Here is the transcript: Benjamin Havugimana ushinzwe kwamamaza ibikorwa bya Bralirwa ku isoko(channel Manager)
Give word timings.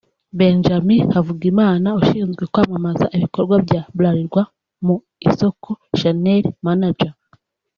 Benjamin 0.37 1.03
Havugimana 1.15 1.87
ushinzwe 2.01 2.43
kwamamaza 2.53 3.05
ibikorwa 3.15 3.55
bya 3.65 3.81
Bralirwa 3.95 4.43
ku 4.83 4.93
isoko(channel 5.27 6.43
Manager) 6.65 7.13